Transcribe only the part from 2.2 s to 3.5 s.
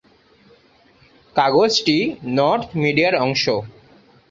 North মিডিয়ার অংশ।